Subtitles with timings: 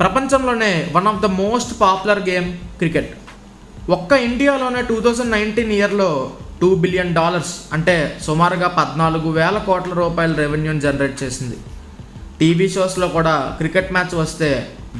[0.00, 2.48] ప్రపంచంలోనే one of the most popular game
[2.80, 3.10] cricket
[3.96, 6.08] ఒక్క ఇండియాలోనే టూ థౌజండ్ నైన్టీన్ ఇయర్లో
[6.60, 7.96] టూ బిలియన్ డాలర్స్ అంటే
[8.26, 11.56] సుమారుగా పద్నాలుగు వేల కోట్ల రూపాయల రెవెన్యూని జనరేట్ చేసింది.
[12.40, 14.50] టీవీ షోస్లో కూడా క్రికెట్ మ్యాచ్ వస్తే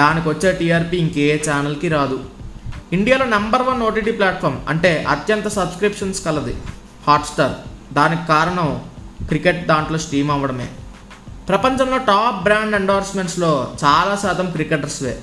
[0.00, 2.18] దానికి వచ్చే టీఆర్పీ ఇంకే ఛానల్కి రాదు.
[2.96, 6.54] ఇండియాలో నెంబర్ వన్ ఓటీటీ ప్లాట్ఫామ్ అంటే అత్యంత సబ్స్క్రిప్షన్స్ కలది
[7.08, 7.56] హాట్స్టార్
[7.98, 8.68] దానికి కారణం
[9.30, 10.68] క్రికెట్ దాంట్లో స్ట్రీమ్ అవ్వడమే.
[11.48, 15.18] ప్రపంచంలో టాప్ బ్రాండ్ ఎండోర్స్మెంట్స్లో చాలా శాతం క్రికెటర్స్వే.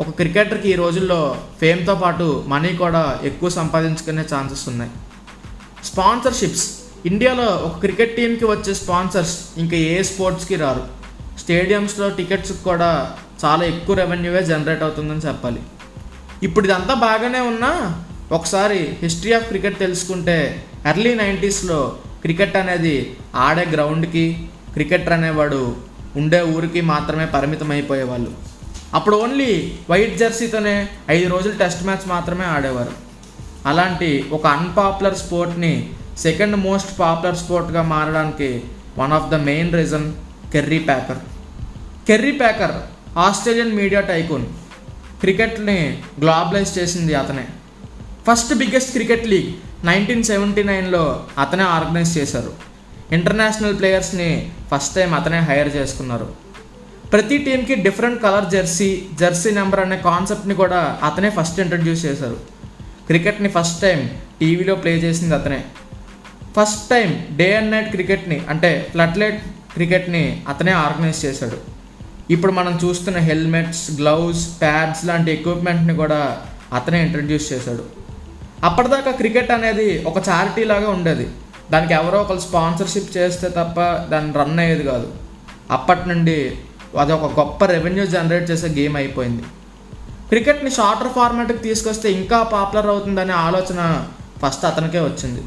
[0.00, 4.90] ఒక క్రికెటర్కి ఈ రోజుల్లో ఫేమ్తో పాటు మనీ కూడా ఎక్కువ సంపాదించుకునే ఛాన్సెస్ ఉన్నాయి.
[5.84, 6.66] స్పాన్సర్షిప్స్.
[7.06, 10.84] ఇండియాలో ఒక క్రికెట్ టీంకి వచ్చే స్పాన్సర్స్ ఇంకా ఏ స్పోర్ట్స్కి రారు.
[11.38, 15.60] స్టేడియంస్లో టికెట్స్కి కూడా చాలా ఎక్కువ రెవెన్యూవే జనరేట్ అవుతుందని చెప్పాలి.
[16.42, 24.48] ఇప్పుడు ఇదంతా బాగానే ఉన్నా ఒకసారి హిస్టరీ ఆఫ్ క్రికెట్ తెలుసుకుంటే ఎర్లీ నైంటీస్లో క్రికెట్ అనేది ఆడే గ్రౌండ్కి
[24.74, 25.76] క్రికెటర్ అనేవాడు
[26.16, 28.32] ఉండే ఊరికి మాత్రమే పరిమితం అయిపోయేవాళ్ళు
[28.94, 29.52] అప్పుడు ఓన్లీ
[29.90, 30.74] వైట్ జెర్సీతోనే
[31.10, 32.92] ఐదు రోజులు టెస్ట్ మ్యాచ్ మాత్రమే ఆడేవారు.
[33.66, 38.50] అలాంటి ఒక అన్పాపులర్ స్పోర్ట్ని సెకండ్ మోస్ట్ పాపులర్ స్పోర్ట్గా మారడానికి
[38.98, 40.12] one of the main reason
[40.52, 41.22] Kerry Packer
[42.08, 42.76] Kerry Packer
[43.18, 44.46] Australian media tycoon
[45.20, 45.78] క్రికెట్ని
[46.20, 47.46] globalise చేసింది అతనే.
[48.28, 49.50] First biggest cricket league
[49.86, 51.02] nineteen seventy నైన్లో
[51.38, 52.52] అతనే ఆర్గనైజ్ చేశారు.
[53.12, 56.28] ఇంటర్నేషనల్ ప్లేయర్స్ని ఫస్ట్ టైం అతనే హైర్ చేసుకున్నారు.
[57.12, 62.36] ప్రతి టీంకి different colour jersey jersey number అనే కాన్సెప్ట్ని కూడా అతనే ఫస్ట్ ఇంట్రడ్యూస్ చేశారు.
[63.06, 65.64] క్రికెట్ని ఫస్ట్ టైం టీవీలో ప్లే చేసింది అతనే.
[66.56, 71.74] First time day and night క్రికెట్ని అంటే ఫ్లడ్ లైట్ క్రికెట్ని అతనే ఆర్గనైజ్ చేశాడు.
[72.32, 76.40] ఇప్పుడు మనం చూస్తున్న హెల్మెట్స్ గ్లౌస్ ప్యాడ్స్ లాంటి ఎక్విప్మెంట్ని కూడా
[76.72, 77.84] అతనే ఇంట్రడ్యూస్ చేశాడు.
[78.64, 81.28] అప్పటిదాకా క్రికెట్ అనేది ఒక చారిటీ లాగా ఉండేది.
[81.70, 85.12] దానికి ఎవరో ఒకరు స్పాన్సర్షిప్ చేస్తే తప్ప దాన్ని రన్ అయ్యేది కాదు.
[85.70, 86.58] అప్పటి నుండి
[86.98, 89.42] అది ఒక గొప్ప రెవెన్యూ జనరేట్ చేసే గేమ్ అయిపోయింది.
[90.28, 94.08] క్రికెట్ని షార్టర్ ఫార్మాట్కి తీసుకొస్తే ఇంకా పాపులర్ అవుతుందనే ఆలోచన
[94.42, 95.42] ఫస్ట్ అతనికే వచ్చింది.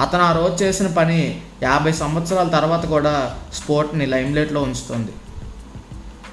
[0.00, 5.12] అతను ఆ రోజు చేసిన పని యాభై సంవత్సరాల తర్వాత కూడా స్పోర్ట్ని లైమ్లైట్లో ఉంచుతుంది.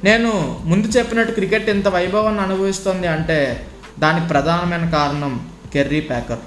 [0.04, 3.68] నేను ముందు చెప్పినట్టు క్రికెట్ ఇంత వైభవాన్ని అనుభవిస్తుంది అంటే
[4.00, 6.40] దానికి ప్రధానమైన కారణం కెర్రీ ప్యాకర్.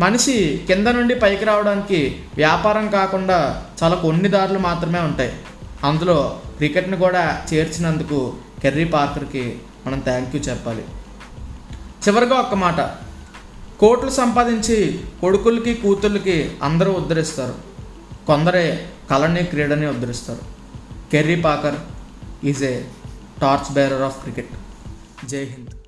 [0.00, 5.32] మనిషి కింద నుండి పైకి రావడానికి వ్యాపారం కాకుండా చాలా కొన్ని దారులు మాత్రమే ఉంటాయి.
[5.84, 10.84] అందులో క్రికెట్ని కూడా చేర్చినందుకు కెర్రీ పార్కర్కి మనం థ్యాంక్ యూ చెప్పాలి.
[12.08, 12.80] చివరిగా ఒక్క మాట.
[13.80, 17.54] కోట్లు సంపాదించి కొడుకులకి కూతుళ్ళకి అందరూ ఉద్ధరిస్తారు.
[18.26, 20.40] కొందరే కళని క్రీడని ఉద్ధరిస్తారు.
[21.10, 21.74] Kerry Packer
[22.46, 22.80] is a
[23.40, 24.50] torch bearer of cricket.
[25.26, 25.87] Jai Hind.